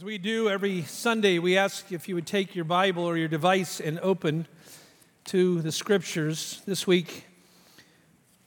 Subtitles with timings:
[0.00, 3.28] As we do every Sunday, we ask if you would take your Bible or your
[3.28, 4.46] device and open
[5.24, 7.26] to the scriptures this week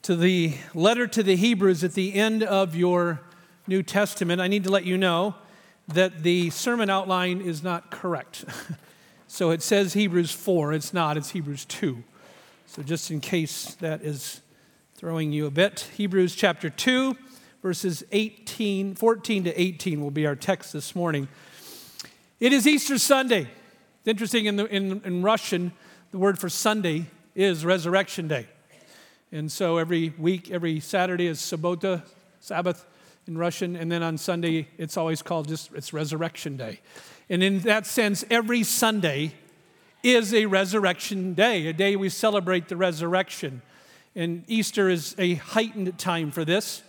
[0.02, 3.22] to the letter to the Hebrews at the end of your
[3.68, 4.42] New Testament.
[4.42, 5.36] I need to let you know
[5.90, 8.46] that the sermon outline is not correct.
[9.28, 12.04] so it says Hebrews 4, it's not, it's Hebrews 2.
[12.66, 14.42] So just in case that is
[14.96, 17.16] throwing you a bit, Hebrews chapter 2
[17.64, 21.30] verses 18, 14 to 18 will be our text this morning.
[22.42, 23.44] It is Easter Sunday.
[24.00, 25.72] It's interesting in, the, in, in Russian,
[26.12, 28.48] the word for Sunday is Resurrection Day.
[29.32, 32.04] And so every week, every Saturday is Sabota,
[32.42, 32.86] Sabbath
[33.28, 36.82] in Russian, and then on Sunday, it's always called just, it's Resurrection Day.
[37.30, 39.36] And in that sense, every Sunday
[40.04, 43.62] is a resurrection day, a day we celebrate the resurrection.
[44.18, 46.84] And Easter is a heightened time for this.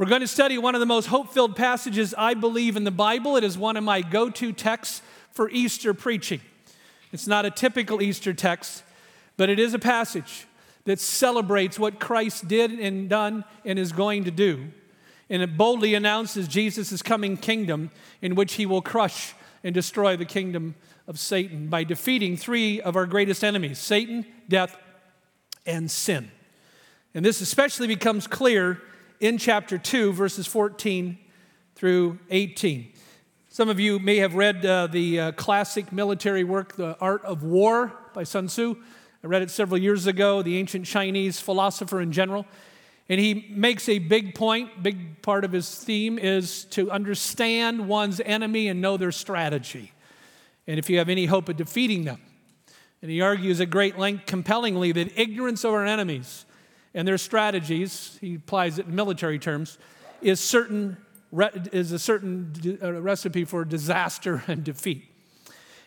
[0.00, 2.90] We're going to study one of the most hope filled passages I believe in the
[2.90, 3.36] Bible.
[3.36, 6.40] It is one of my go to texts for Easter preaching.
[7.12, 8.82] It's not a typical Easter text,
[9.36, 10.46] but it is a passage
[10.86, 14.68] that celebrates what Christ did and done and is going to do.
[15.28, 17.90] And it boldly announces Jesus' coming kingdom
[18.22, 20.76] in which he will crush and destroy the kingdom
[21.08, 24.78] of Satan by defeating three of our greatest enemies Satan, death,
[25.66, 26.30] and sin.
[27.12, 28.80] And this especially becomes clear
[29.20, 31.18] in chapter 2, verses 14
[31.74, 32.90] through 18.
[33.50, 37.42] Some of you may have read uh, the uh, classic military work, The Art of
[37.42, 38.76] War by Sun Tzu.
[39.22, 42.46] I read it several years ago, the ancient Chinese philosopher in general.
[43.10, 48.20] And he makes a big point, big part of his theme is to understand one's
[48.20, 49.92] enemy and know their strategy.
[50.66, 52.22] And if you have any hope of defeating them.
[53.02, 56.46] And he argues at great length, compellingly, that ignorance of our enemies
[56.94, 59.78] and their strategies, he applies it in military terms,
[60.22, 60.96] is, certain,
[61.72, 65.04] is a certain uh, recipe for disaster and defeat.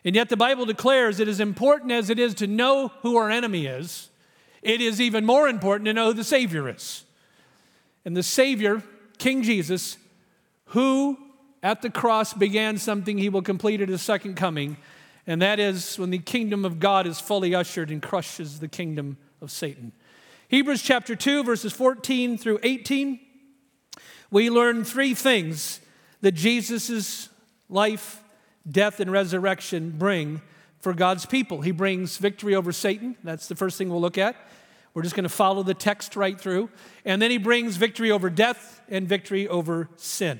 [0.05, 3.29] And yet the Bible declares it is important as it is to know who our
[3.29, 4.09] enemy is,
[4.61, 7.03] it is even more important to know who the Savior is.
[8.05, 8.81] And the Savior,
[9.17, 9.97] King Jesus,
[10.67, 11.17] who
[11.61, 14.77] at the cross began something he will complete at his second coming,
[15.25, 19.17] and that is when the kingdom of God is fully ushered and crushes the kingdom
[19.41, 19.93] of Satan.
[20.53, 23.19] Hebrews chapter 2, verses 14 through 18,
[24.29, 25.79] we learn three things
[26.21, 27.29] that Jesus'
[27.69, 28.21] life,
[28.69, 30.43] death, and resurrection bring
[30.79, 31.61] for God's people.
[31.61, 33.15] He brings victory over Satan.
[33.23, 34.35] That's the first thing we'll look at.
[34.93, 36.69] We're just going to follow the text right through.
[37.03, 40.39] And then he brings victory over death and victory over sin.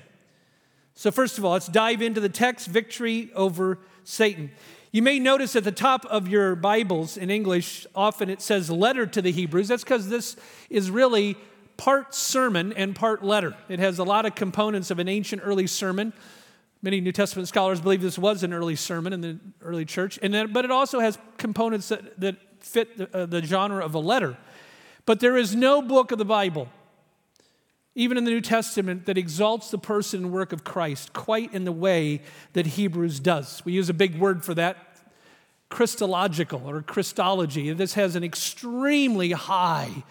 [0.94, 4.51] So, first of all, let's dive into the text victory over Satan.
[4.94, 9.08] You may notice at the top of your Bibles in English, often it says letter
[9.08, 9.68] to the Hebrews.
[9.68, 10.36] That's because this
[10.70, 11.36] is really
[11.78, 13.56] part sermon and part letter.
[13.70, 16.14] It has a lot of components of an ancient early sermon.
[16.84, 20.31] Many New Testament scholars believe this was an early sermon in the early church, and
[20.31, 24.00] then, but it also has components that, that fit the, uh, the genre of a
[24.00, 24.38] letter.
[25.08, 26.70] But there is no book of the Bible,
[27.96, 31.64] even in the New Testament, that exalts the person and work of Christ quite in
[31.64, 32.22] the way
[32.54, 33.64] that Hebrews does.
[33.66, 34.78] We use a big word for that,
[35.70, 37.72] Christological or Christology.
[37.74, 40.04] This has an extremely high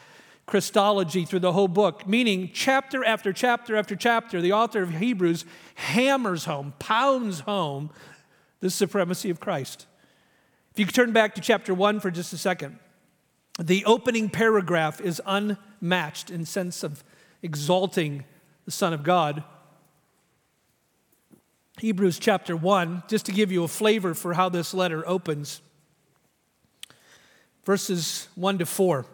[0.46, 5.44] Christology through the whole book, meaning chapter after chapter after chapter, the author of Hebrews
[5.76, 7.90] hammers home, pounds home
[8.60, 9.86] the supremacy of Christ.
[10.72, 12.78] If you turn back to chapter 1 for just a second,
[13.58, 17.04] the opening paragraph is unmatched in sense of
[17.42, 18.24] exalting
[18.64, 19.42] the Son of God.
[21.78, 25.60] Hebrews chapter 1, just to give you a flavor for how this letter opens.
[27.64, 29.06] Verses 1 to 4.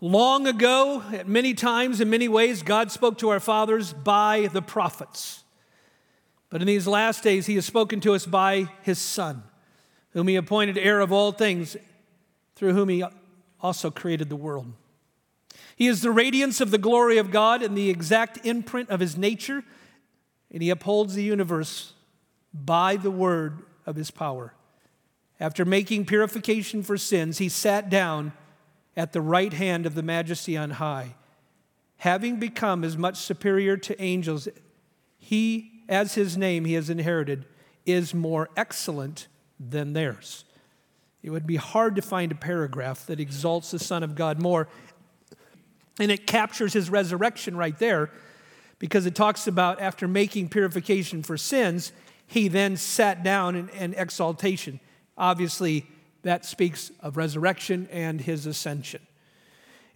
[0.00, 4.60] Long ago, at many times, in many ways, God spoke to our fathers by the
[4.60, 5.44] prophets.
[6.50, 9.44] But in these last days, He has spoken to us by His Son,
[10.10, 11.76] whom He appointed heir of all things,
[12.54, 13.04] through whom He
[13.60, 14.72] also created the world.
[15.76, 19.16] He is the radiance of the glory of God and the exact imprint of his
[19.16, 19.64] nature,
[20.50, 21.92] and he upholds the universe
[22.52, 24.54] by the word of his power.
[25.40, 28.32] After making purification for sins, he sat down
[28.96, 31.16] at the right hand of the majesty on high.
[31.98, 34.46] Having become as much superior to angels,
[35.18, 37.46] he, as his name he has inherited,
[37.84, 39.26] is more excellent
[39.58, 40.44] than theirs.
[41.22, 44.68] It would be hard to find a paragraph that exalts the Son of God more
[45.98, 48.10] and it captures his resurrection right there
[48.78, 51.92] because it talks about after making purification for sins,
[52.26, 54.80] he then sat down in, in exaltation.
[55.16, 55.86] Obviously,
[56.22, 59.00] that speaks of resurrection and his ascension.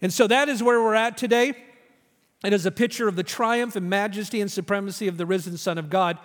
[0.01, 1.53] And so that is where we're at today.
[2.43, 5.77] It is a picture of the triumph and majesty and supremacy of the risen Son
[5.77, 6.17] of God.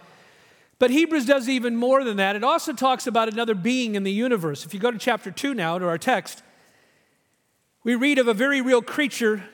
[0.78, 2.36] But Hebrews does even more than that.
[2.36, 4.64] It also talks about another being in the universe.
[4.64, 6.42] If you go to chapter 2 now, to our text,
[7.82, 9.44] we read of a very real creature.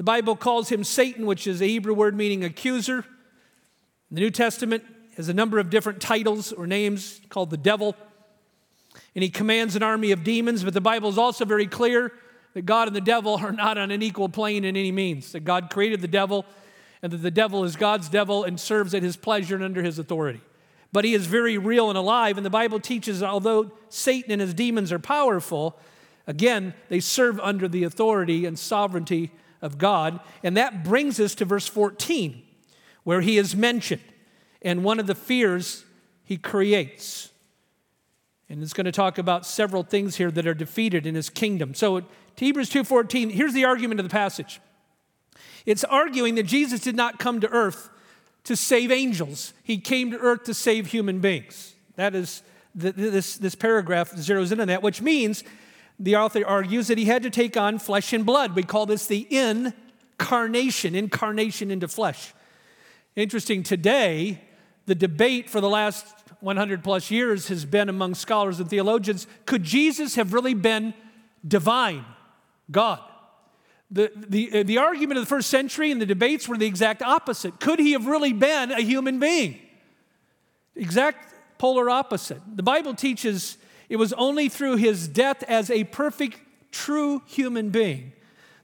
[0.00, 3.04] The Bible calls him Satan, which is a Hebrew word meaning accuser.
[4.10, 4.82] The New Testament
[5.18, 7.94] has a number of different titles or names called the devil.
[9.14, 12.14] And he commands an army of demons, but the Bible is also very clear
[12.54, 15.32] that God and the devil are not on an equal plane in any means.
[15.32, 16.46] That God created the devil,
[17.02, 19.98] and that the devil is God's devil and serves at his pleasure and under his
[19.98, 20.40] authority.
[20.92, 24.54] But he is very real and alive, and the Bible teaches although Satan and his
[24.54, 25.78] demons are powerful,
[26.26, 30.20] again, they serve under the authority and sovereignty of God.
[30.42, 32.42] And that brings us to verse 14,
[33.04, 34.02] where he is mentioned,
[34.62, 35.84] and one of the fears
[36.24, 37.30] he creates.
[38.48, 41.74] And it's going to talk about several things here that are defeated in his kingdom.
[41.74, 42.02] So
[42.36, 44.60] Hebrews 2:14, here's the argument of the passage.
[45.66, 47.90] It's arguing that Jesus did not come to earth
[48.44, 49.52] to save angels.
[49.62, 51.74] He came to earth to save human beings.
[51.96, 52.42] That is
[52.74, 55.44] the, this, this paragraph zeroes in on that, which means
[56.00, 58.56] the author argues that he had to take on flesh and blood.
[58.56, 62.32] We call this the incarnation, incarnation into flesh.
[63.16, 64.40] Interesting, today,
[64.86, 66.06] the debate for the last
[66.40, 70.94] 100 plus years has been among scholars and theologians could Jesus have really been
[71.46, 72.06] divine?
[72.70, 73.00] God.
[73.90, 77.02] The, the, uh, the argument of the first century and the debates were the exact
[77.02, 77.60] opposite.
[77.60, 79.58] Could he have really been a human being?
[80.76, 82.40] Exact polar opposite.
[82.54, 83.58] The Bible teaches
[83.90, 86.38] it was only through his death as a perfect,
[86.70, 88.12] true human being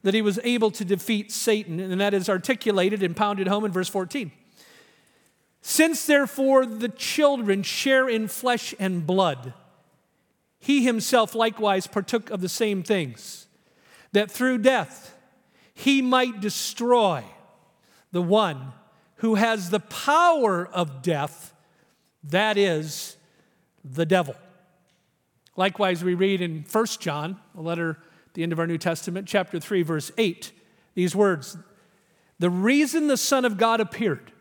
[0.05, 3.73] that he was able to defeat Satan, and that is articulated and pounded home in
[3.73, 4.31] verse 14.
[5.61, 9.53] Since therefore the children share in flesh and blood,
[10.61, 13.49] he himself likewise partook of the same things
[14.13, 15.19] that through death
[15.75, 17.25] he might destroy
[18.13, 18.73] the one
[19.17, 21.53] who has the power of death,
[22.23, 23.17] that is,
[23.85, 24.37] the devil.
[25.57, 29.27] Likewise, we read in 1 John, a letter at the end of our New Testament,
[29.27, 30.53] chapter 3, verse 8,
[30.95, 31.57] these words
[32.39, 34.33] The reason the Son of God appeared.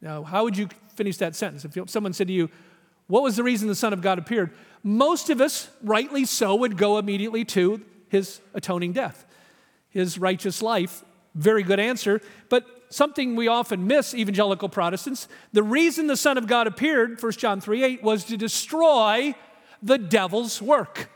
[0.00, 1.64] Now, how would you finish that sentence?
[1.64, 2.50] If someone said to you,
[3.06, 4.52] What was the reason the Son of God appeared?
[4.82, 9.26] Most of us, rightly so, would go immediately to his atoning death,
[9.88, 11.02] his righteous life.
[11.34, 12.20] Very good answer.
[12.48, 17.32] But something we often miss, evangelical Protestants, the reason the Son of God appeared, 1
[17.32, 19.34] John 3 8, was to destroy
[19.82, 21.10] the devil's work.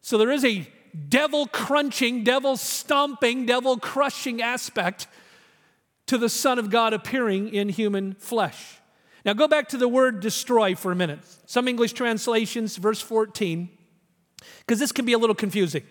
[0.00, 0.68] So there is a
[1.08, 5.06] devil crunching, devil stomping, devil crushing aspect
[6.06, 8.78] to the Son of God appearing in human flesh.
[9.24, 11.20] Now go back to the word destroy for a minute.
[11.46, 13.70] Some English translations, verse 14
[14.60, 15.82] because this can be a little confusing.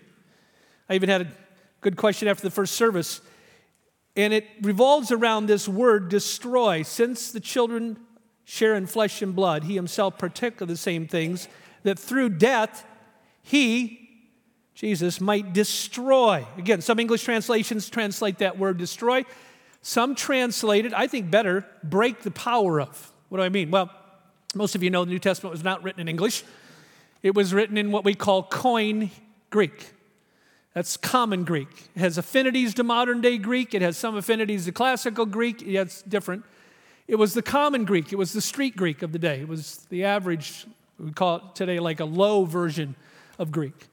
[0.89, 1.27] I even had a
[1.81, 3.21] good question after the first service,
[4.15, 6.83] and it revolves around this word destroy.
[6.83, 7.98] Since the children
[8.45, 11.47] share in flesh and blood, he himself partook of the same things,
[11.83, 12.85] that through death
[13.41, 14.09] he,
[14.75, 16.45] Jesus, might destroy.
[16.57, 19.23] Again, some English translations translate that word destroy.
[19.81, 23.11] Some translate it, I think better, break the power of.
[23.29, 23.69] What do I mean?
[23.69, 23.91] Well,
[24.55, 26.43] most of you know the New Testament was not written in English.
[27.21, 29.09] It was written in what we call Koine
[29.49, 29.91] Greek.
[30.73, 31.89] That's common Greek.
[31.95, 36.01] It has affinities to modern day Greek, it has some affinities to classical Greek, it's
[36.01, 36.45] different.
[37.07, 39.41] It was the common Greek, it was the street Greek of the day.
[39.41, 40.65] It was the average,
[41.00, 42.95] we call it today like a low version
[43.38, 43.88] of Greek.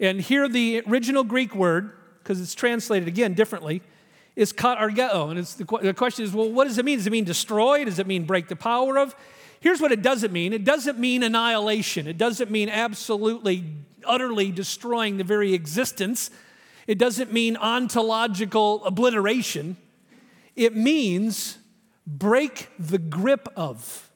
[0.00, 3.82] And here, the original Greek word, because it's translated again differently,
[4.34, 5.30] is katargeo.
[5.30, 6.98] And the, the question is, well, what does it mean?
[6.98, 7.84] Does it mean destroy?
[7.84, 9.14] Does it mean break the power of?
[9.60, 13.64] Here's what it doesn't mean it doesn't mean annihilation, it doesn't mean absolutely,
[14.04, 16.30] utterly destroying the very existence,
[16.86, 19.76] it doesn't mean ontological obliteration.
[20.56, 21.58] It means
[22.06, 24.10] break the grip of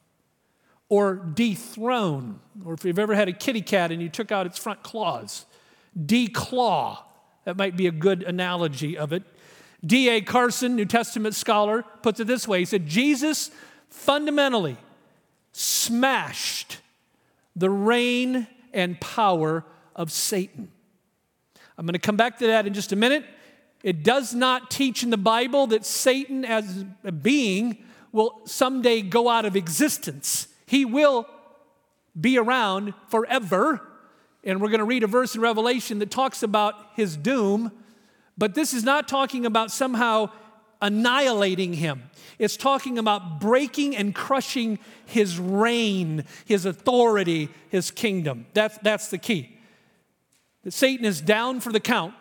[0.89, 2.39] or dethrone.
[2.65, 5.45] Or if you've ever had a kitty cat and you took out its front claws,
[5.97, 6.99] declaw.
[7.45, 9.23] That might be a good analogy of it.
[9.85, 10.21] D.A.
[10.21, 13.51] Carson, New Testament scholar, puts it this way He said, Jesus
[13.89, 14.77] fundamentally
[15.51, 16.79] smashed
[17.55, 19.65] the reign and power
[19.95, 20.71] of Satan.
[21.77, 23.25] I'm going to come back to that in just a minute.
[23.83, 27.77] It does not teach in the Bible that Satan, as a being,
[28.11, 30.47] will someday go out of existence.
[30.65, 31.27] He will
[32.19, 33.81] be around forever.
[34.43, 37.71] And we're going to read a verse in Revelation that talks about his doom.
[38.37, 40.31] But this is not talking about somehow
[40.81, 42.09] annihilating him.
[42.37, 48.45] It's talking about breaking and crushing his reign, his authority, his kingdom.
[48.53, 49.57] That's, that's the key.
[50.63, 52.13] That Satan is down for the count.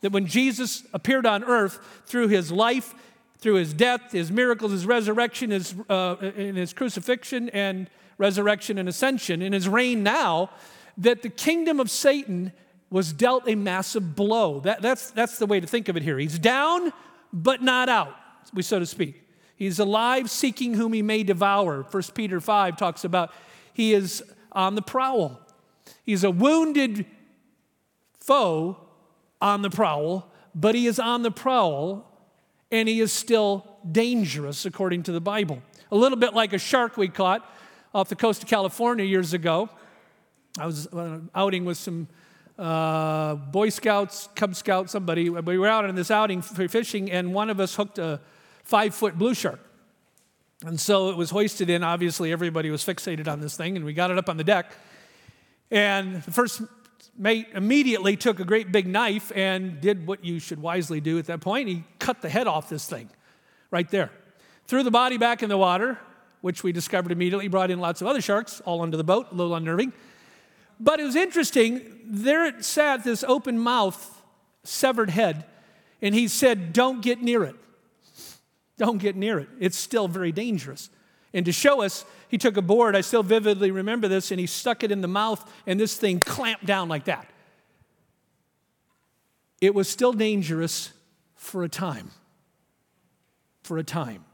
[0.00, 2.94] That when Jesus appeared on earth through his life,
[3.38, 8.88] through his death, his miracles, his resurrection, his, uh, in his crucifixion and resurrection and
[8.88, 10.50] ascension, in his reign now,
[10.96, 12.52] that the kingdom of Satan
[12.90, 14.60] was dealt a massive blow.
[14.60, 16.18] That, that's, that's the way to think of it here.
[16.18, 16.92] He's down,
[17.32, 18.14] but not out,
[18.52, 19.22] we so to speak.
[19.54, 21.82] He's alive, seeking whom he may devour.
[21.82, 23.32] 1 Peter 5 talks about
[23.72, 25.40] he is on the prowl.
[26.04, 27.06] He's a wounded
[28.18, 28.87] foe
[29.40, 32.04] on the prowl, but he is on the prowl
[32.70, 35.62] and he is still dangerous according to the Bible.
[35.90, 37.48] A little bit like a shark we caught
[37.94, 39.70] off the coast of California years ago.
[40.58, 42.08] I was uh, outing with some
[42.58, 45.30] uh, Boy Scouts, Cub Scouts, somebody.
[45.30, 48.20] We were out on this outing for fishing, and one of us hooked a
[48.64, 49.60] five foot blue shark.
[50.66, 51.84] And so it was hoisted in.
[51.84, 54.72] Obviously, everybody was fixated on this thing, and we got it up on the deck.
[55.70, 56.62] And the first
[57.18, 61.26] mate immediately took a great big knife and did what you should wisely do at
[61.26, 61.68] that point.
[61.68, 63.10] He cut the head off this thing
[63.70, 64.10] right there.
[64.66, 65.98] Threw the body back in the water,
[66.40, 69.34] which we discovered immediately, brought in lots of other sharks, all under the boat, a
[69.34, 69.92] little unnerving.
[70.78, 71.98] But it was interesting.
[72.04, 74.22] There it sat, this open mouth,
[74.62, 75.44] severed head,
[76.00, 77.56] and he said, Don't get near it.
[78.76, 79.48] Don't get near it.
[79.58, 80.88] It's still very dangerous.
[81.34, 84.46] And to show us, he took a board, I still vividly remember this, and he
[84.46, 87.26] stuck it in the mouth, and this thing clamped down like that.
[89.60, 90.92] It was still dangerous
[91.34, 92.10] for a time.
[93.62, 94.24] For a time.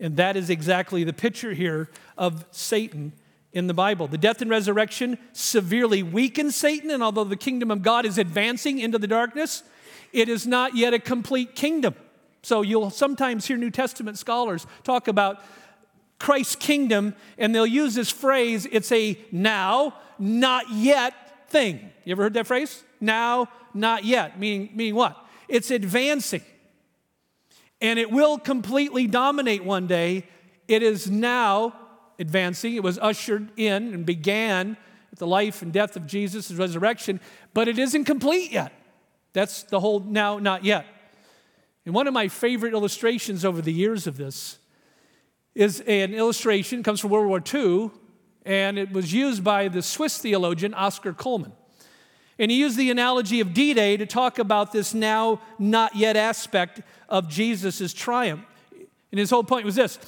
[0.00, 1.88] And that is exactly the picture here
[2.18, 3.12] of Satan
[3.52, 4.08] in the Bible.
[4.08, 8.78] The death and resurrection severely weakened Satan, and although the kingdom of God is advancing
[8.78, 9.62] into the darkness,
[10.12, 11.94] it is not yet a complete kingdom.
[12.42, 15.42] So you'll sometimes hear New Testament scholars talk about
[16.22, 21.90] Christ's kingdom, and they'll use this phrase it's a now, not yet thing.
[22.04, 22.84] You ever heard that phrase?
[23.00, 24.38] Now, not yet.
[24.38, 25.16] Meaning, meaning what?
[25.48, 26.42] It's advancing.
[27.80, 30.28] And it will completely dominate one day.
[30.68, 31.74] It is now
[32.20, 32.76] advancing.
[32.76, 34.76] It was ushered in and began
[35.10, 37.18] at the life and death of Jesus, resurrection,
[37.52, 38.72] but it isn't complete yet.
[39.32, 40.86] That's the whole now, not yet.
[41.84, 44.58] And one of my favorite illustrations over the years of this
[45.54, 47.90] is an illustration, comes from World War II,
[48.44, 51.52] and it was used by the Swiss theologian Oscar Cullmann.
[52.38, 56.16] And he used the analogy of D Day to talk about this now not yet
[56.16, 58.44] aspect of Jesus' triumph.
[59.10, 59.98] And his whole point was this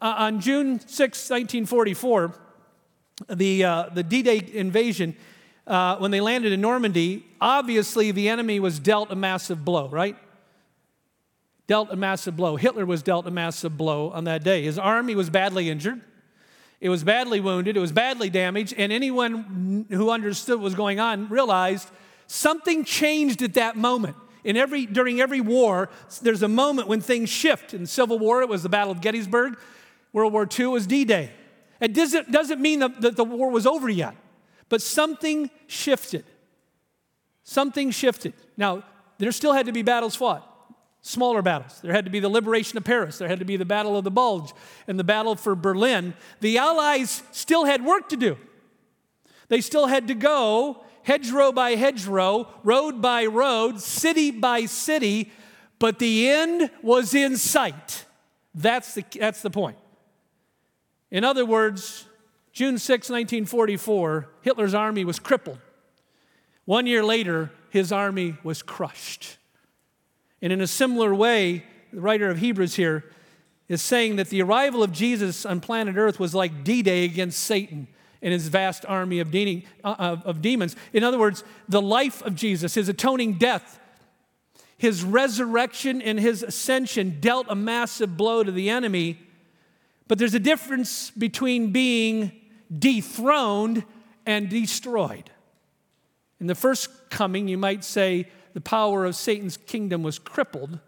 [0.00, 0.90] uh, on June 6,
[1.30, 2.34] 1944,
[3.30, 5.14] the, uh, the D Day invasion,
[5.66, 10.16] uh, when they landed in Normandy, obviously the enemy was dealt a massive blow, right?
[11.66, 12.56] Dealt a massive blow.
[12.56, 14.62] Hitler was dealt a massive blow on that day.
[14.62, 16.00] His army was badly injured,
[16.80, 21.00] it was badly wounded, it was badly damaged, and anyone who understood what was going
[21.00, 21.88] on realized
[22.26, 24.16] something changed at that moment.
[24.44, 25.88] In every, during every war,
[26.22, 27.74] there's a moment when things shift.
[27.74, 29.58] In the Civil War, it was the Battle of Gettysburg.
[30.12, 31.32] World War II was D Day.
[31.80, 34.14] It doesn't, doesn't mean that, that the war was over yet,
[34.68, 36.24] but something shifted.
[37.42, 38.34] Something shifted.
[38.56, 38.84] Now,
[39.18, 40.55] there still had to be battles fought
[41.06, 41.80] smaller battles.
[41.80, 44.04] There had to be the liberation of Paris, there had to be the Battle of
[44.04, 44.52] the Bulge,
[44.86, 46.14] and the battle for Berlin.
[46.40, 48.36] The Allies still had work to do.
[49.48, 55.30] They still had to go hedgerow by hedgerow, road by road, city by city,
[55.78, 58.04] but the end was in sight.
[58.54, 59.76] That's the, that's the point.
[61.12, 62.06] In other words,
[62.52, 65.58] June 6, 1944, Hitler's army was crippled.
[66.64, 69.36] One year later, his army was crushed.
[70.42, 73.04] And in a similar way, the writer of Hebrews here
[73.68, 77.40] is saying that the arrival of Jesus on planet Earth was like D Day against
[77.40, 77.88] Satan
[78.22, 80.76] and his vast army of, de- uh, of demons.
[80.92, 83.80] In other words, the life of Jesus, his atoning death,
[84.78, 89.18] his resurrection, and his ascension dealt a massive blow to the enemy.
[90.08, 92.32] But there's a difference between being
[92.76, 93.84] dethroned
[94.24, 95.30] and destroyed.
[96.40, 100.78] In the first coming, you might say, the power of Satan's kingdom was crippled.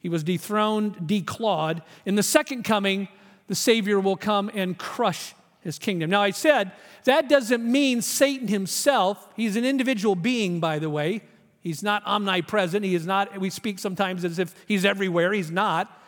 [0.00, 1.82] He was dethroned, declawed.
[2.04, 3.06] In the second coming,
[3.46, 6.10] the Savior will come and crush his kingdom.
[6.10, 6.72] Now, I said
[7.04, 11.22] that doesn't mean Satan himself, he's an individual being, by the way.
[11.60, 12.84] He's not omnipresent.
[12.84, 15.32] He is not, we speak sometimes as if he's everywhere.
[15.32, 16.02] He's not.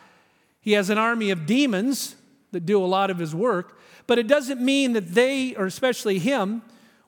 [0.59, 2.17] He has an army of demons
[2.51, 6.19] that do a lot of his work, but it doesn't mean that they, or especially
[6.19, 6.61] him,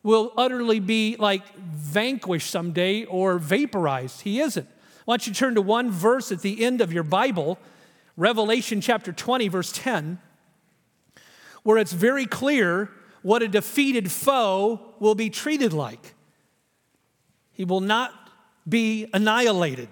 [0.04, 4.22] will utterly be like vanquished someday or vaporized.
[4.22, 4.68] He isn't.
[5.06, 7.60] Why don't you turn to one verse at the end of your Bible,
[8.18, 10.20] Revelation chapter 20, verse 10,
[11.64, 12.90] where it's very clear
[13.22, 16.14] what a defeated foe will be treated like.
[17.52, 18.12] He will not
[18.68, 19.90] be annihilated,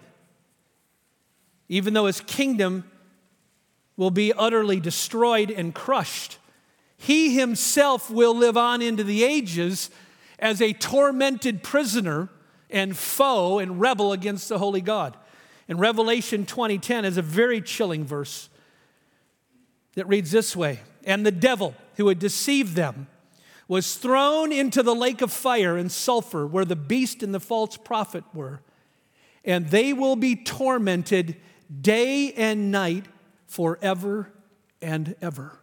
[1.68, 2.89] even though his kingdom
[3.98, 6.38] will be utterly destroyed and crushed.
[7.01, 9.89] He himself will live on into the ages
[10.38, 12.27] as a tormented prisoner
[12.70, 15.15] and foe and rebel against the holy God.
[15.70, 18.50] And Revelation 20:10 is a very chilling verse
[19.96, 23.08] that reads this way, and the devil who had deceived them
[23.70, 27.77] was thrown into the lake of fire and sulfur where the beast and the false
[27.77, 28.62] prophet were.
[29.46, 31.38] And they will be tormented
[31.82, 33.06] day and night
[33.48, 34.34] forever
[34.82, 35.59] and ever.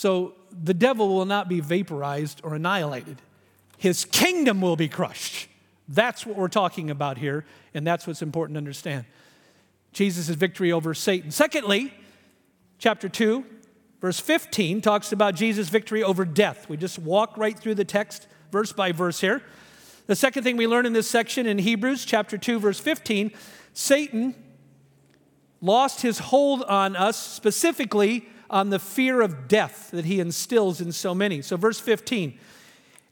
[0.00, 3.20] So the devil will not be vaporized or annihilated,
[3.76, 5.46] his kingdom will be crushed.
[5.88, 9.04] That's what we're talking about here, and that's what's important to understand.
[9.92, 11.30] Jesus' victory over Satan.
[11.30, 11.92] Secondly,
[12.78, 13.44] chapter 2,
[14.00, 16.66] verse 15 talks about Jesus' victory over death.
[16.66, 19.42] We just walk right through the text verse by verse here.
[20.06, 23.32] The second thing we learn in this section in Hebrews chapter 2 verse 15,
[23.74, 24.34] Satan
[25.60, 30.92] lost his hold on us, specifically on the fear of death that he instills in
[30.92, 31.40] so many.
[31.40, 32.38] So, verse 15,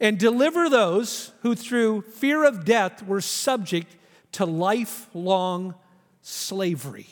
[0.00, 3.96] and deliver those who through fear of death were subject
[4.32, 5.74] to lifelong
[6.20, 7.06] slavery.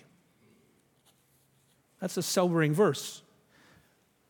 [2.01, 3.23] That's a sobering verse.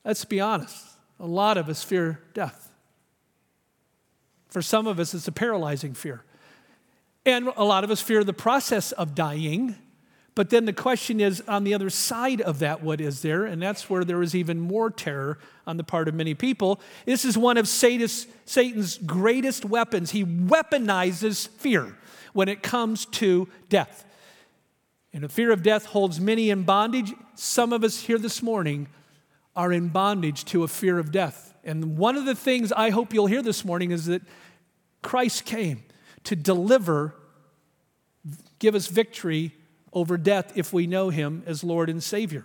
[0.04, 0.84] Let's be honest.
[1.18, 2.70] A lot of us fear death.
[4.48, 6.22] For some of us, it's a paralyzing fear.
[7.24, 9.74] And a lot of us fear the process of dying
[10.36, 13.46] but then the question is on the other side of that, what is there?
[13.46, 16.78] And that's where there is even more terror on the part of many people.
[17.06, 20.10] This is one of Satan's greatest weapons.
[20.10, 21.96] He weaponizes fear
[22.34, 24.04] when it comes to death.
[25.14, 27.14] And the fear of death holds many in bondage.
[27.34, 28.88] Some of us here this morning
[29.56, 31.54] are in bondage to a fear of death.
[31.64, 34.20] And one of the things I hope you'll hear this morning is that
[35.00, 35.82] Christ came
[36.24, 37.14] to deliver,
[38.58, 39.54] give us victory
[39.96, 42.44] over death if we know Him as Lord and Savior.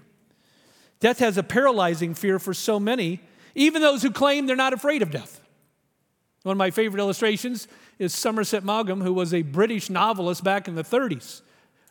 [1.01, 3.19] Death has a paralyzing fear for so many,
[3.55, 5.41] even those who claim they're not afraid of death.
[6.43, 7.67] One of my favorite illustrations
[7.99, 11.41] is Somerset Maugham, who was a British novelist back in the 30s,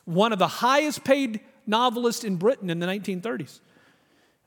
[0.06, 3.60] one of the highest paid novelists in Britain in the 1930s.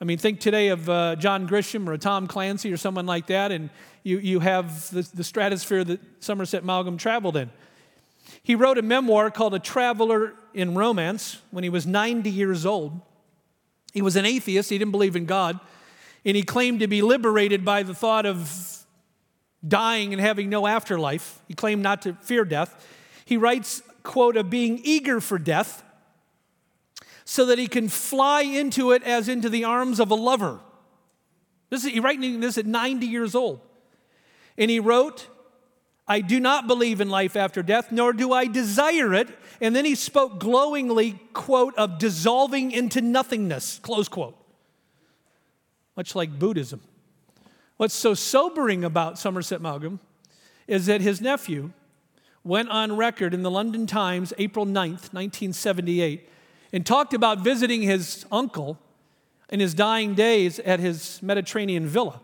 [0.01, 3.51] I mean, think today of uh, John Grisham or Tom Clancy or someone like that,
[3.51, 3.69] and
[4.01, 7.51] you, you have the, the stratosphere that Somerset Maugham traveled in.
[8.41, 12.99] He wrote a memoir called A Traveler in Romance when he was 90 years old.
[13.93, 15.59] He was an atheist, he didn't believe in God,
[16.25, 18.83] and he claimed to be liberated by the thought of
[19.65, 21.41] dying and having no afterlife.
[21.47, 22.85] He claimed not to fear death.
[23.25, 25.83] He writes, quote, of being eager for death
[27.25, 30.59] so that he can fly into it as into the arms of a lover.
[31.69, 33.61] This is, he writing this at 90 years old.
[34.57, 35.27] And he wrote,
[36.07, 39.29] I do not believe in life after death, nor do I desire it.
[39.63, 44.37] And then he spoke glowingly, quote, of dissolving into nothingness, close quote.
[45.95, 46.81] Much like Buddhism.
[47.77, 50.01] What's so sobering about Somerset Maugham
[50.67, 51.71] is that his nephew
[52.43, 56.27] went on record in the London Times, April 9th, 1978,
[56.73, 58.77] and talked about visiting his uncle
[59.47, 62.19] in his dying days at his Mediterranean villa.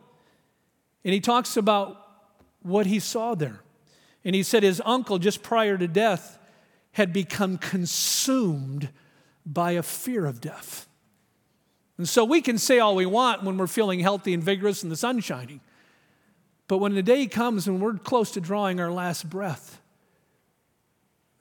[1.05, 2.05] And he talks about
[2.63, 3.61] what he saw there.
[4.25, 6.38] And he said his uncle, just prior to death,
[6.99, 8.89] had become consumed
[9.45, 10.85] by a fear of death.
[11.97, 14.91] And so we can say all we want when we're feeling healthy and vigorous and
[14.91, 15.61] the sun shining.
[16.67, 19.79] But when the day comes and we're close to drawing our last breath,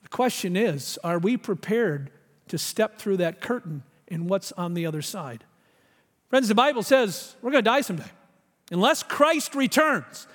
[0.01, 2.09] the question is are we prepared
[2.47, 5.43] to step through that curtain and what's on the other side?
[6.29, 8.09] Friends, the Bible says we're going to die someday.
[8.71, 10.25] Unless Christ returns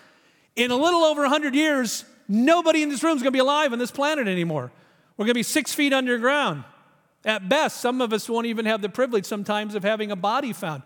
[0.54, 3.72] in a little over 100 years, Nobody in this room is going to be alive
[3.72, 4.72] on this planet anymore.
[5.16, 6.64] We're going to be six feet underground.
[7.24, 10.53] At best, some of us won't even have the privilege sometimes of having a body
[10.53, 10.83] found.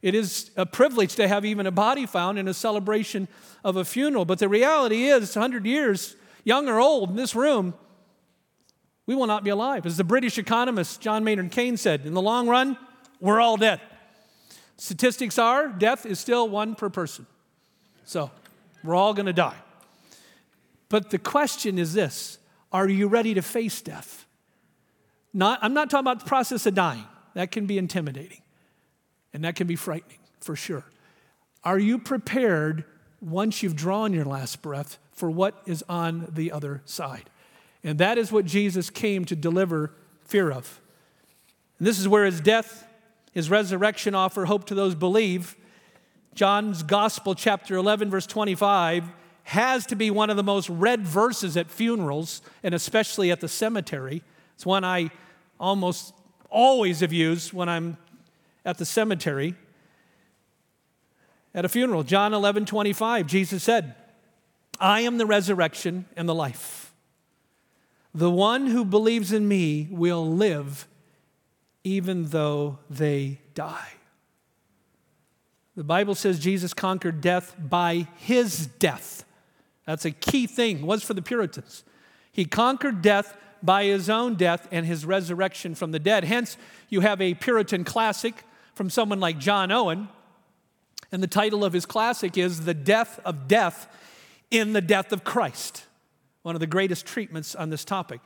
[0.00, 3.28] It is a privilege to have even a body found in a celebration
[3.62, 4.24] of a funeral.
[4.24, 7.74] But the reality is, 100 years, young or old, in this room,
[9.06, 9.84] we will not be alive.
[9.84, 12.76] As the British economist John Maynard Keynes said, in the long run,
[13.20, 13.80] we're all dead.
[14.76, 17.26] Statistics are death is still one per person.
[18.04, 18.30] So
[18.82, 19.56] we're all going to die.
[20.88, 22.38] But the question is this
[22.72, 24.26] Are you ready to face death?
[25.34, 27.04] Not, I'm not talking about the process of dying,
[27.34, 28.42] that can be intimidating
[29.32, 30.84] and that can be frightening for sure.
[31.64, 32.84] Are you prepared
[33.20, 37.30] once you've drawn your last breath for what is on the other side?
[37.84, 39.92] And that is what Jesus came to deliver
[40.24, 40.80] fear of.
[41.78, 42.86] And this is where his death,
[43.32, 45.56] his resurrection offer hope to those believe.
[46.34, 49.10] John's Gospel, chapter 11, verse 25
[49.44, 53.48] has to be one of the most read verses at funerals and especially at the
[53.48, 54.22] cemetery.
[54.54, 55.10] It's one I
[55.58, 56.14] almost
[56.50, 57.96] always have used when I'm
[58.64, 59.54] at the cemetery
[61.54, 62.02] at a funeral.
[62.02, 63.94] John 11, 25, Jesus said,
[64.80, 66.92] I am the resurrection and the life.
[68.14, 70.86] The one who believes in me will live
[71.84, 73.92] even though they die.
[75.74, 79.24] The Bible says Jesus conquered death by his death.
[79.86, 81.84] That's a key thing, was for the Puritans.
[82.32, 86.24] He conquered death by his own death and his resurrection from the dead.
[86.24, 86.56] Hence,
[86.88, 90.08] you have a Puritan classic from someone like John Owen,
[91.10, 93.86] and the title of his classic is The Death of Death
[94.50, 95.84] in the Death of Christ,
[96.42, 98.20] one of the greatest treatments on this topic.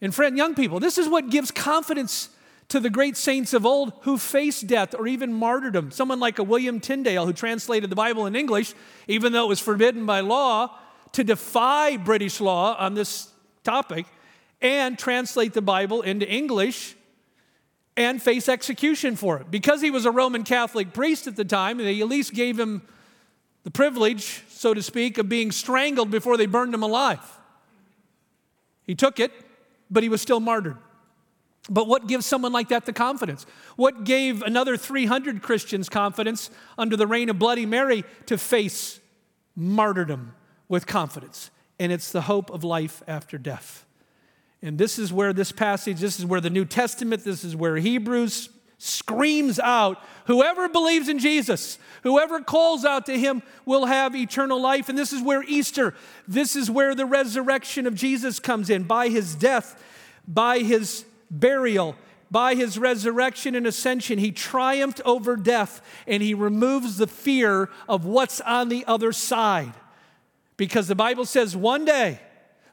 [0.00, 2.28] And, friend, young people, this is what gives confidence
[2.68, 5.90] to the great saints of old who faced death or even martyrdom.
[5.90, 8.74] Someone like a William Tyndale, who translated the Bible in English,
[9.08, 10.78] even though it was forbidden by law,
[11.12, 13.28] to defy British law on this
[13.64, 14.06] topic
[14.60, 16.94] and translate the Bible into English
[17.96, 19.50] and face execution for it.
[19.50, 22.82] Because he was a Roman Catholic priest at the time, they at least gave him
[23.64, 27.20] the privilege, so to speak, of being strangled before they burned him alive.
[28.84, 29.32] He took it,
[29.90, 30.78] but he was still martyred.
[31.70, 33.46] But what gives someone like that the confidence?
[33.76, 39.00] What gave another 300 Christians confidence under the reign of Bloody Mary to face
[39.54, 40.34] martyrdom
[40.68, 41.50] with confidence?
[41.78, 43.86] And it's the hope of life after death.
[44.60, 47.76] And this is where this passage, this is where the New Testament, this is where
[47.76, 48.48] Hebrews
[48.78, 54.88] screams out whoever believes in Jesus, whoever calls out to him will have eternal life.
[54.88, 55.94] And this is where Easter,
[56.26, 59.80] this is where the resurrection of Jesus comes in by his death,
[60.26, 61.96] by his burial,
[62.30, 68.04] by his resurrection and ascension, he triumphed over death and he removes the fear of
[68.04, 69.72] what's on the other side.
[70.56, 72.20] Because the Bible says one day,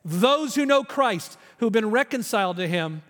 [0.06, 3.02] those who know Christ, who've been reconciled to him,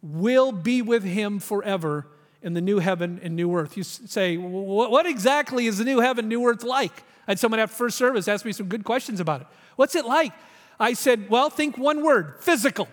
[0.00, 2.06] will be with him forever
[2.42, 3.76] in the new heaven and new earth.
[3.76, 7.02] You say, what exactly is the new heaven, new earth like?
[7.26, 9.46] I had someone at first service ask me some good questions about it.
[9.76, 10.32] What's it like?
[10.80, 12.88] I said, well, think one word physical.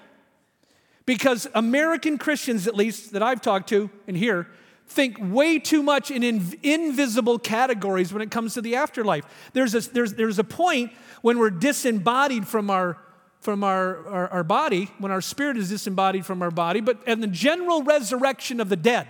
[1.05, 4.47] Because American Christians, at least that I've talked to and here,
[4.87, 9.25] think way too much in inv- invisible categories when it comes to the afterlife.
[9.53, 10.91] There's a, there's, there's a point
[11.21, 12.97] when we're disembodied from our
[13.45, 17.21] from our, our, our, body, when our spirit is disembodied from our body, but in
[17.21, 19.07] the general resurrection of the dead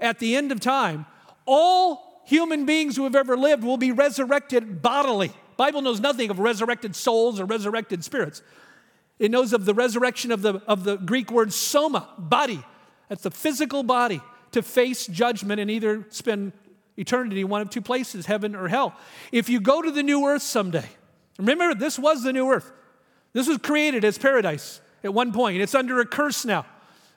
[0.00, 1.04] at the end of time,
[1.44, 5.30] all human beings who have ever lived will be resurrected bodily.
[5.58, 8.42] Bible knows nothing of resurrected souls or resurrected spirits.
[9.18, 12.62] It knows of the resurrection of the, of the Greek word soma, body.
[13.08, 14.20] That's the physical body
[14.52, 16.52] to face judgment and either spend
[16.96, 18.94] eternity in one of two places, heaven or hell.
[19.32, 20.88] If you go to the new earth someday,
[21.38, 22.70] remember this was the new earth.
[23.32, 25.60] This was created as paradise at one point.
[25.60, 26.66] It's under a curse now.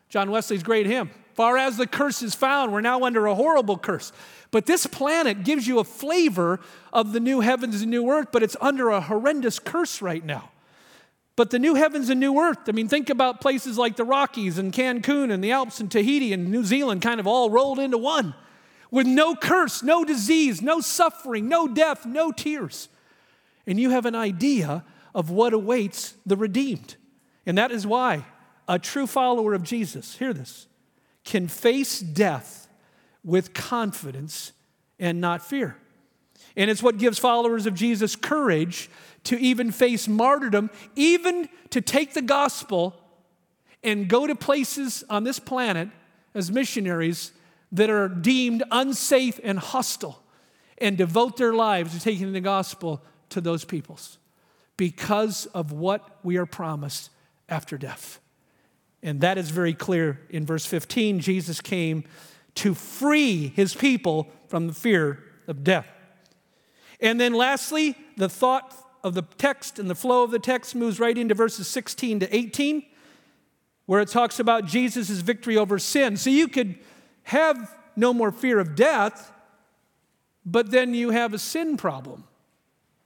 [0.10, 1.10] John Wesley's great hymn.
[1.34, 4.12] Far as the curse is found, we're now under a horrible curse.
[4.52, 6.60] But this planet gives you a flavor
[6.92, 10.51] of the new heavens and new earth, but it's under a horrendous curse right now.
[11.36, 14.58] But the new heavens and new earth, I mean, think about places like the Rockies
[14.58, 17.98] and Cancun and the Alps and Tahiti and New Zealand kind of all rolled into
[17.98, 18.36] one
[18.92, 22.90] with no curse, no disease, no suffering, no death, no tears.
[23.66, 24.84] And you have an idea
[25.16, 26.96] of what awaits the redeemed.
[27.46, 28.26] And that is why
[28.68, 30.68] a true follower of Jesus, hear this,
[31.24, 32.68] can face death
[33.24, 34.52] with confidence
[35.00, 35.78] and not fear.
[36.56, 38.90] And it's what gives followers of Jesus courage
[39.26, 42.96] to even face martyrdom, even to take the gospel
[43.84, 45.90] and go to places on this planet
[46.34, 47.32] as missionaries
[47.72, 50.22] that are deemed unsafe and hostile
[50.78, 54.18] and devote their lives to taking the gospel to those peoples
[54.78, 57.10] because of what we are promised
[57.48, 58.20] after death.
[59.04, 61.20] And that is very clear in verse 15.
[61.20, 62.04] Jesus came
[62.56, 65.88] to free his people from the fear of death.
[67.00, 71.00] And then lastly, the thought of the text and the flow of the text moves
[71.00, 72.84] right into verses 16 to 18,
[73.86, 76.18] where it talks about Jesus' victory over sin.
[76.18, 76.76] So you could
[77.24, 79.32] have no more fear of death,
[80.46, 82.24] but then you have a sin problem.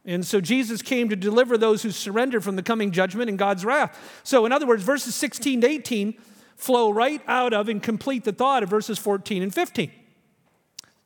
[0.05, 3.65] And so Jesus came to deliver those who surrender from the coming judgment and God's
[3.65, 4.21] wrath.
[4.23, 6.13] So, in other words, verses 16 to 18
[6.55, 9.91] flow right out of and complete the thought of verses 14 and 15.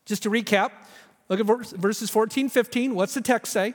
[0.06, 0.72] Just to recap,
[1.30, 2.94] look at verses 14, 15.
[2.94, 3.74] What's the text say?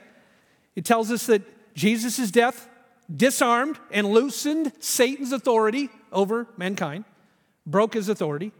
[0.75, 1.41] It tells us that
[1.73, 2.69] Jesus' death
[3.13, 7.05] disarmed and loosened Satan's authority over mankind,
[7.65, 8.51] broke his authority,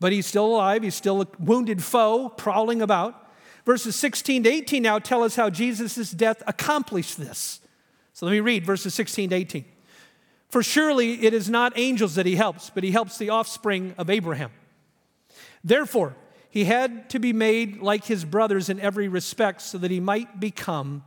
[0.00, 0.82] but he's still alive.
[0.82, 3.26] He's still a wounded foe prowling about.
[3.64, 7.60] Verses 16 to 18 now tell us how Jesus' death accomplished this.
[8.12, 9.64] So let me read verses 16 to 18.
[10.48, 14.08] For surely it is not angels that he helps, but he helps the offspring of
[14.08, 14.50] Abraham.
[15.62, 16.16] Therefore,
[16.48, 20.40] he had to be made like his brothers in every respect so that he might
[20.40, 21.04] become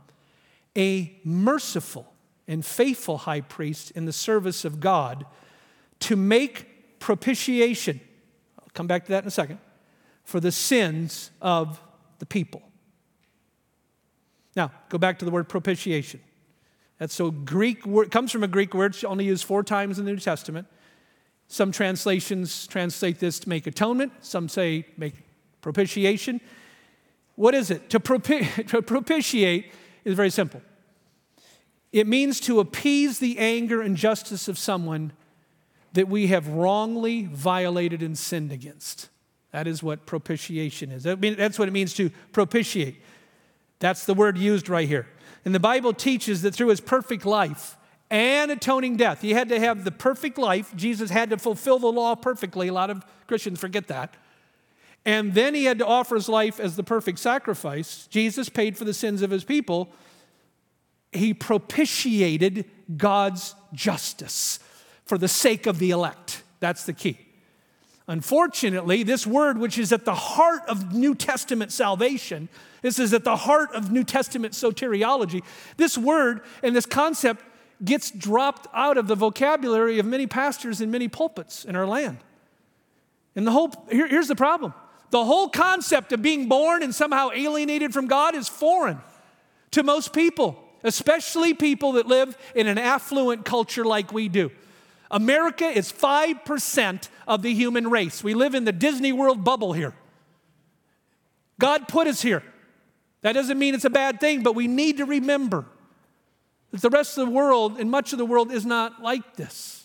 [0.76, 2.12] a merciful
[2.48, 5.26] and faithful high priest in the service of God
[6.00, 8.00] to make propitiation.
[8.58, 9.58] I'll come back to that in a second.
[10.24, 11.80] For the sins of
[12.18, 12.62] the people.
[14.54, 16.20] Now, go back to the word propitiation.
[16.98, 20.04] That's so Greek word comes from a Greek word it's only used four times in
[20.04, 20.68] the New Testament.
[21.48, 25.14] Some translations translate this to make atonement, some say make
[25.60, 26.40] propitiation.
[27.34, 27.90] What is it?
[27.90, 29.72] To, propi- to propitiate
[30.04, 30.62] is very simple.
[31.92, 35.12] It means to appease the anger and justice of someone
[35.92, 39.10] that we have wrongly violated and sinned against.
[39.50, 41.02] That is what propitiation is.
[41.02, 43.02] That's what it means to propitiate.
[43.78, 45.06] That's the word used right here.
[45.44, 47.76] And the Bible teaches that through his perfect life
[48.10, 50.74] and atoning death, he had to have the perfect life.
[50.74, 52.68] Jesus had to fulfill the law perfectly.
[52.68, 54.14] A lot of Christians forget that.
[55.04, 58.06] And then he had to offer his life as the perfect sacrifice.
[58.08, 59.92] Jesus paid for the sins of his people
[61.12, 62.64] he propitiated
[62.96, 64.58] God's justice
[65.04, 66.42] for the sake of the elect.
[66.60, 67.18] That's the key.
[68.08, 72.48] Unfortunately, this word, which is at the heart of New Testament salvation,
[72.80, 75.42] this is at the heart of New Testament soteriology,
[75.76, 77.44] this word and this concept
[77.84, 82.18] gets dropped out of the vocabulary of many pastors in many pulpits in our land.
[83.36, 84.72] And the whole, here, here's the problem
[85.12, 89.00] the whole concept of being born and somehow alienated from God is foreign
[89.70, 94.50] to most people especially people that live in an affluent culture like we do.
[95.10, 98.24] America is 5% of the human race.
[98.24, 99.94] We live in the Disney World bubble here.
[101.58, 102.42] God put us here.
[103.20, 105.66] That doesn't mean it's a bad thing, but we need to remember
[106.70, 109.84] that the rest of the world and much of the world is not like this.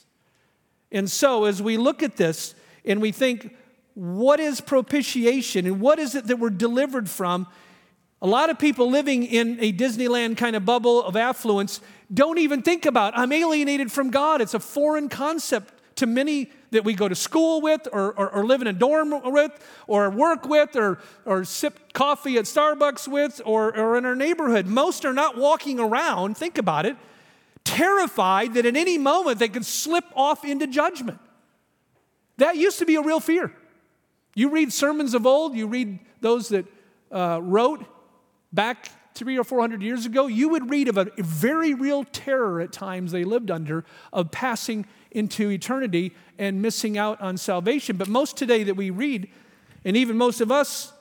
[0.91, 3.53] And so, as we look at this and we think,
[3.97, 7.47] what is propitiation and what is it that we're delivered from?
[8.21, 11.81] A lot of people living in a Disneyland kind of bubble of affluence
[12.13, 14.39] don't even think about I'm alienated from God.
[14.39, 18.45] It's a foreign concept to many that we go to school with or, or, or,
[18.45, 19.51] live in a dorm with
[19.87, 24.67] or work with or, or sip coffee at Starbucks with or, or in our neighborhood.
[24.67, 26.95] Most are not walking around, think about it,
[27.63, 31.17] terrified that at any moment they could slip off into judgment.
[32.37, 33.51] That used to be a real fear.
[34.37, 36.67] You read sermons of old, you read those that
[37.11, 37.83] uh, wrote
[38.53, 42.61] back three or four hundred years ago, you would read of a very real terror
[42.61, 47.97] at times they lived under of passing into eternity and missing out on salvation.
[47.97, 49.27] But most today that we read,
[49.83, 50.93] and even most of us,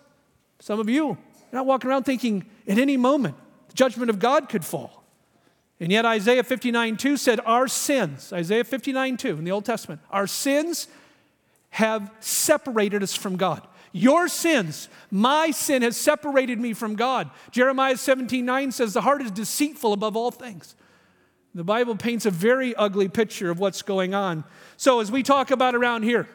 [0.58, 1.18] some of you, you're
[1.52, 3.34] not walking around thinking at any moment
[3.68, 5.04] the judgment of God could fall.
[5.78, 10.00] And yet Isaiah 59 2 said, Our sins, Isaiah 59 2 in the Old Testament,
[10.10, 10.88] our sins
[11.70, 13.66] have separated us from God.
[13.92, 17.30] Your sins, my sin has separated me from God.
[17.50, 20.74] Jeremiah 17 9 says, The heart is deceitful above all things.
[21.54, 24.44] The Bible paints a very ugly picture of what's going on.
[24.76, 26.28] So, as we talk about around here,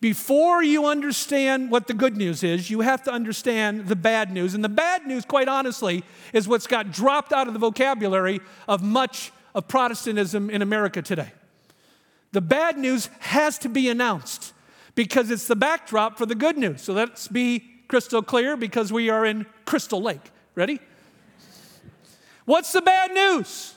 [0.00, 4.54] before you understand what the good news is, you have to understand the bad news.
[4.54, 8.80] And the bad news, quite honestly, is what's got dropped out of the vocabulary of
[8.80, 11.32] much of Protestantism in America today.
[12.32, 14.52] The bad news has to be announced
[14.94, 16.82] because it's the backdrop for the good news.
[16.82, 20.30] So let's be crystal clear because we are in Crystal Lake.
[20.54, 20.80] Ready?
[22.44, 23.74] What's the bad news?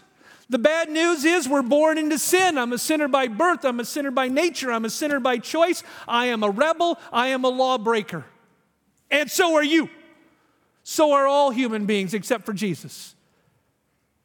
[0.49, 2.57] The bad news is we're born into sin.
[2.57, 3.63] I'm a sinner by birth.
[3.63, 4.71] I'm a sinner by nature.
[4.71, 5.81] I'm a sinner by choice.
[6.07, 6.99] I am a rebel.
[7.13, 8.25] I am a lawbreaker.
[9.09, 9.89] And so are you.
[10.83, 13.15] So are all human beings except for Jesus.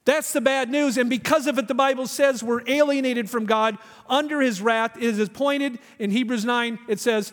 [0.07, 0.97] That's the bad news.
[0.97, 3.77] And because of it, the Bible says we're alienated from God
[4.09, 4.97] under his wrath.
[4.97, 7.33] It is appointed in Hebrews 9, it says,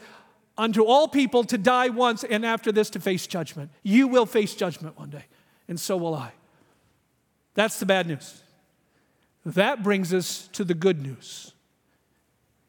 [0.57, 3.71] unto all people to die once and after this to face judgment.
[3.83, 5.25] You will face judgment one day,
[5.67, 6.31] and so will I.
[7.53, 8.41] That's the bad news.
[9.45, 11.53] That brings us to the good news.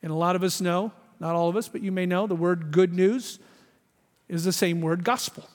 [0.02, 2.34] And a lot of us know, not all of us, but you may know, the
[2.34, 3.38] word good news
[4.28, 5.48] is the same word gospel.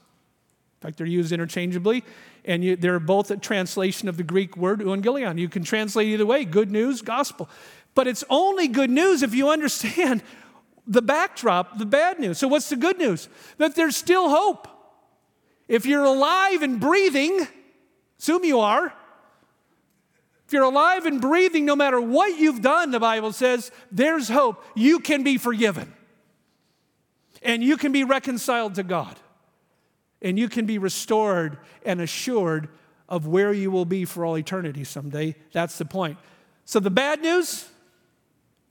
[0.80, 2.06] In fact, they're used interchangeably
[2.46, 5.38] and you, they're both a translation of the Greek word euangelion.
[5.38, 7.50] You can translate either way good news, gospel.
[7.96, 10.24] But it's only good news if you understand
[10.88, 12.38] the backdrop, the bad news.
[12.38, 13.28] So, what's the good news?
[13.58, 14.70] That there's still hope.
[15.68, 17.46] If you're alive and breathing,
[18.18, 18.94] assume you are.
[20.48, 24.64] If you're alive and breathing, no matter what you've done, the Bible says, there's hope.
[24.76, 25.94] You can be forgiven.
[27.44, 29.16] And you can be reconciled to God
[30.22, 32.70] and you can be restored and assured
[33.08, 35.36] of where you will be for all eternity someday.
[35.52, 36.18] That's the point.
[36.66, 37.68] So the bad news,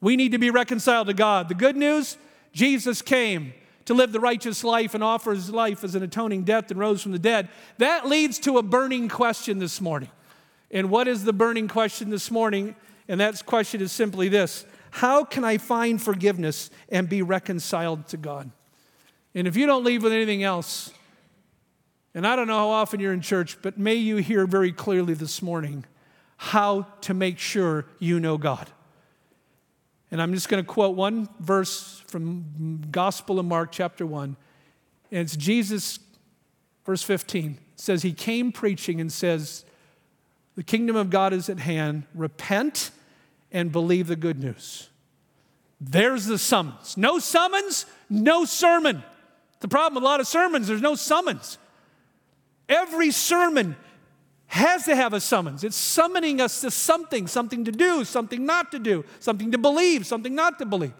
[0.00, 1.48] we need to be reconciled to God.
[1.48, 2.16] The good news,
[2.52, 3.52] Jesus came
[3.87, 7.02] to live the righteous life and offer his life as an atoning death and rose
[7.02, 7.48] from the dead.
[7.78, 10.11] That leads to a burning question this morning.
[10.70, 12.76] And what is the burning question this morning?
[13.08, 18.16] And that question is simply this How can I find forgiveness and be reconciled to
[18.16, 18.50] God?
[19.34, 20.92] And if you don't leave with anything else,
[22.18, 25.14] and I don't know how often you're in church, but may you hear very clearly
[25.14, 25.85] this morning
[26.37, 28.68] how to make sure you know God.
[30.11, 34.37] And I'm just going to quote one verse from Gospel of Mark, chapter 1.
[35.12, 36.00] And it's Jesus,
[36.85, 39.64] verse 15, says, He came preaching and says,
[40.57, 42.02] The kingdom of God is at hand.
[42.16, 42.90] Repent
[43.52, 44.88] and believe the good news.
[45.81, 46.96] There's the summons.
[46.96, 49.04] No summons, no sermon.
[49.61, 51.59] The problem with a lot of sermons, there's no summons.
[52.68, 53.76] Every sermon
[54.46, 55.62] has to have a summons.
[55.62, 60.07] It's summoning us to something, something to do, something not to do, something to believe,
[60.07, 60.94] something not to believe.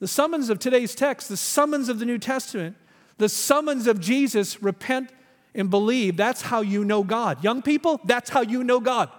[0.00, 2.76] The summons of today's text, the summons of the New Testament,
[3.18, 5.10] the summons of Jesus, repent
[5.54, 7.42] and believe, that's how you know God.
[7.42, 9.10] Young people, that's how you know God.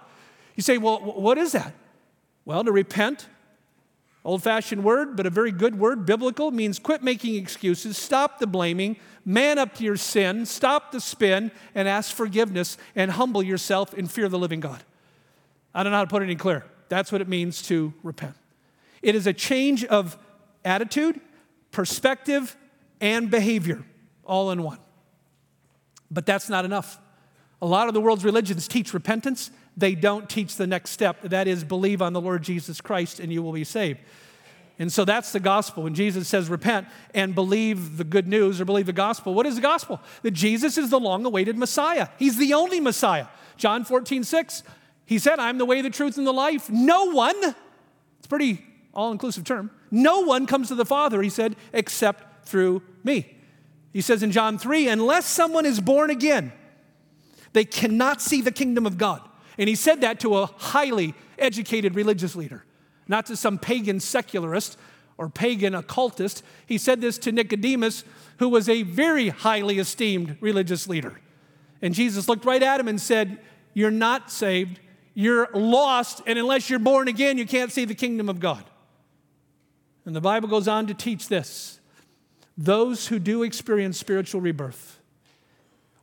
[0.56, 1.74] You say, well, what is that?
[2.44, 3.28] Well, to repent,
[4.24, 8.46] old fashioned word, but a very good word, biblical, means quit making excuses, stop the
[8.46, 8.96] blaming,
[9.30, 14.06] man up to your sin, stop the spin, and ask forgiveness and humble yourself in
[14.06, 14.82] fear of the living God.
[15.74, 16.64] I don't know how to put it any clearer.
[16.88, 18.34] That's what it means to repent.
[19.02, 20.18] It is a change of
[20.64, 21.20] attitude,
[21.70, 22.56] perspective,
[23.00, 23.84] and behavior
[24.24, 24.78] all in one.
[26.10, 26.98] But that's not enough.
[27.62, 31.46] A lot of the world's religions teach repentance, they don't teach the next step that
[31.46, 34.00] is, believe on the Lord Jesus Christ and you will be saved.
[34.80, 35.82] And so that's the gospel.
[35.82, 39.56] When Jesus says repent and believe the good news or believe the gospel, what is
[39.56, 40.00] the gospel?
[40.22, 42.08] That Jesus is the long awaited Messiah.
[42.18, 43.26] He's the only Messiah.
[43.58, 44.62] John 14, 6,
[45.04, 46.70] he said, I'm the way, the truth, and the life.
[46.70, 48.64] No one, it's a pretty
[48.94, 53.36] all inclusive term, no one comes to the Father, he said, except through me.
[53.92, 56.52] He says in John 3, unless someone is born again,
[57.52, 59.20] they cannot see the kingdom of God.
[59.58, 62.64] And he said that to a highly educated religious leader
[63.10, 64.78] not to some pagan secularist
[65.18, 66.42] or pagan occultist.
[66.64, 68.04] He said this to Nicodemus,
[68.38, 71.20] who was a very highly esteemed religious leader.
[71.82, 73.38] And Jesus looked right at him and said,
[73.74, 74.80] You're not saved,
[75.12, 78.64] you're lost, and unless you're born again, you can't see the kingdom of God.
[80.06, 81.80] And the Bible goes on to teach this
[82.56, 85.00] those who do experience spiritual rebirth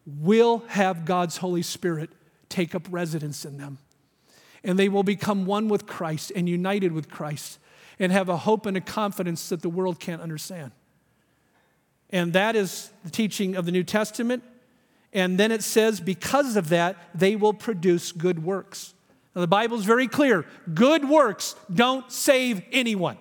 [0.06, 2.10] will have God's Holy Spirit
[2.50, 3.78] take up residence in them
[4.64, 7.60] and they will become one with Christ and united with Christ
[8.00, 10.72] and have a hope and a confidence that the world can't understand.
[12.10, 14.44] And that is the teaching of the New Testament.
[15.14, 18.94] And then it says, because of that, they will produce good works.
[19.36, 23.18] Now, the Bible is very clear good works don't save anyone.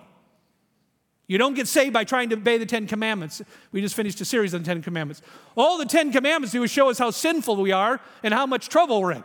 [1.27, 3.41] You don't get saved by trying to obey the Ten Commandments.
[3.73, 5.21] We just finished a series on the Ten Commandments.
[5.57, 8.69] All the Ten Commandments do is show us how sinful we are and how much
[8.69, 9.23] trouble we're in.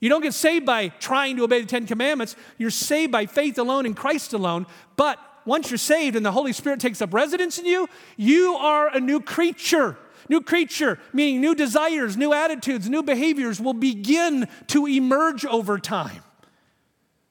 [0.00, 2.36] You don't get saved by trying to obey the Ten Commandments.
[2.56, 4.66] You're saved by faith alone in Christ alone.
[4.96, 8.94] But once you're saved and the Holy Spirit takes up residence in you, you are
[8.94, 9.96] a new creature.
[10.28, 16.22] New creature, meaning new desires, new attitudes, new behaviors will begin to emerge over time.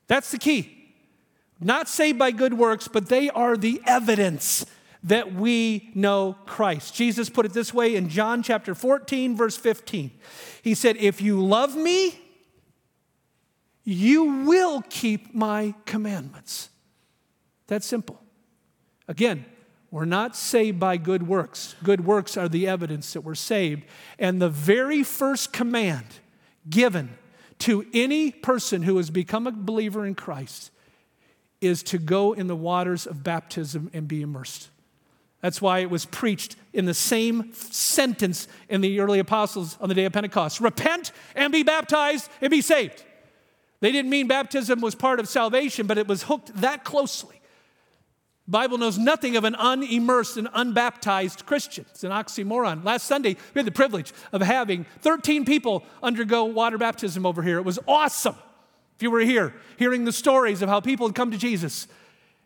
[0.07, 0.73] That's the key.
[1.59, 4.65] Not saved by good works, but they are the evidence
[5.03, 6.95] that we know Christ.
[6.95, 10.11] Jesus put it this way in John chapter 14, verse 15.
[10.63, 12.19] He said, If you love me,
[13.89, 16.67] you will keep my commandments.
[17.67, 18.21] That's simple.
[19.07, 19.45] Again,
[19.91, 21.73] we're not saved by good works.
[21.85, 23.85] Good works are the evidence that we're saved.
[24.19, 26.05] And the very first command
[26.69, 27.17] given
[27.59, 30.69] to any person who has become a believer in Christ
[31.61, 34.67] is to go in the waters of baptism and be immersed.
[35.39, 39.95] That's why it was preached in the same sentence in the early apostles on the
[39.95, 43.05] day of Pentecost repent and be baptized and be saved.
[43.79, 47.41] They didn't mean baptism was part of salvation, but it was hooked that closely.
[48.47, 51.85] Bible knows nothing of an unimmersed and unbaptized Christian.
[51.91, 52.83] It's an oxymoron.
[52.83, 57.57] Last Sunday, we had the privilege of having 13 people undergo water baptism over here.
[57.57, 58.37] It was awesome.
[58.95, 61.87] If you were here, hearing the stories of how people had come to Jesus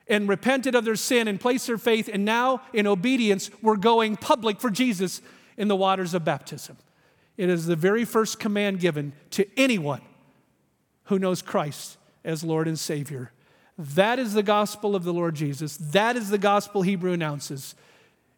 [0.08, 4.18] and repented of their sin and placed their faith, and now in obedience were going
[4.18, 5.22] public for Jesus
[5.56, 6.78] in the waters of baptism.
[7.38, 10.01] It is the very first command given to anyone
[11.06, 13.32] who knows Christ as Lord and Savior.
[13.78, 15.78] That is the gospel of the Lord Jesus.
[15.78, 17.76] That is the gospel Hebrew announces.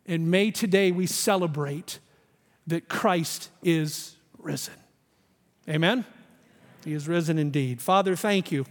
[0.05, 1.99] And may today we celebrate
[2.68, 4.74] that Christ is risen.
[5.68, 6.05] Amen?
[6.86, 7.82] He is risen indeed.
[7.82, 8.66] Father, thank you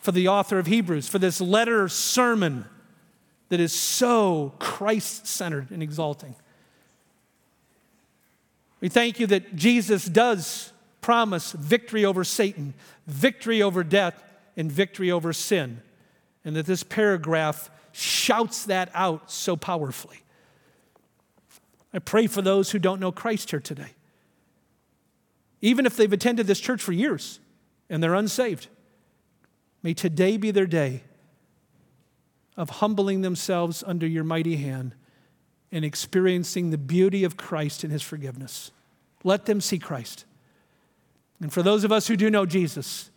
[0.00, 2.64] for the author of Hebrews, for this letter sermon
[3.48, 6.34] that is so Christ centered and exalting.
[8.80, 12.74] We thank you that Jesus does promise victory over Satan,
[13.06, 14.22] victory over death,
[14.56, 15.80] and victory over sin,
[16.44, 20.22] and that this paragraph shouts that out so powerfully.
[21.92, 23.92] I pray for those who don't know Christ here today.
[25.60, 27.40] Even if they've attended this church for years
[27.88, 28.68] and they're unsaved,
[29.82, 31.02] may today be their day
[32.56, 34.94] of humbling themselves under your mighty hand
[35.70, 38.70] and experiencing the beauty of Christ and his forgiveness.
[39.24, 40.24] Let them see Christ.
[41.40, 43.10] And for those of us who do know Jesus,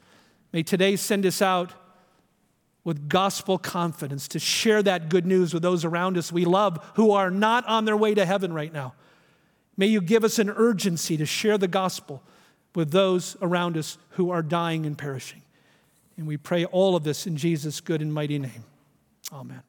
[0.51, 1.74] may today send us out
[2.84, 7.11] with gospel confidence to share that good news with those around us we love who
[7.11, 8.93] are not on their way to heaven right now.
[9.78, 12.24] May you give us an urgency to share the gospel
[12.76, 15.41] with those around us who are dying and perishing.
[16.17, 18.63] And we pray all of this in Jesus' good and mighty name.
[19.32, 19.63] Amen.